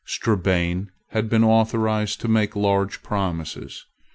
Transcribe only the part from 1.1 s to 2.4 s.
been authorised to